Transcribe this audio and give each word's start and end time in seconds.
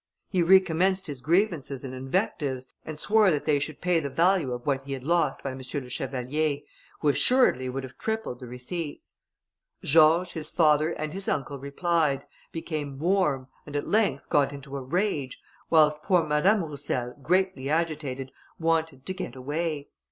He 0.29 0.41
recommenced 0.41 1.05
his 1.05 1.21
grievances 1.21 1.83
and 1.83 1.93
invectives, 1.93 2.65
and 2.85 2.99
swore 2.99 3.29
that 3.29 3.45
they 3.45 3.59
should 3.59 3.81
pay 3.81 3.99
the 3.99 4.09
value 4.09 4.51
of 4.51 4.65
what 4.65 4.81
he 4.81 4.93
had 4.93 5.03
lost 5.03 5.43
by 5.43 5.51
M. 5.51 5.59
le 5.59 5.63
Chevalier, 5.91 6.61
who 7.01 7.09
assuredly 7.09 7.69
would 7.69 7.83
have 7.83 7.99
tripled 7.99 8.39
the 8.39 8.47
receipts. 8.47 9.13
George, 9.83 10.31
his 10.33 10.49
father, 10.49 10.89
and 10.89 11.13
his 11.13 11.27
uncle 11.29 11.59
replied, 11.59 12.25
became 12.51 12.97
warm, 12.97 13.47
and 13.67 13.75
at 13.75 13.87
length 13.87 14.27
got 14.27 14.51
into 14.51 14.75
a 14.75 14.81
rage, 14.81 15.39
whilst 15.69 16.01
poor 16.01 16.25
Madame 16.25 16.63
Roussel, 16.63 17.13
greatly 17.21 17.69
agitated, 17.69 18.31
wanted 18.57 19.05
to 19.05 19.13
get 19.13 19.35
away. 19.35 19.89